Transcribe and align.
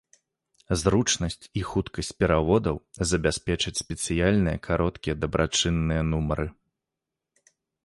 Зручнасць 0.83 1.45
і 1.61 1.61
хуткасць 1.71 2.09
пераводаў 2.21 2.77
забяспечаць 3.11 3.75
спецыяльныя 3.83 4.57
кароткія 4.71 5.15
дабрачынныя 5.27 6.01
нумары. 6.11 6.47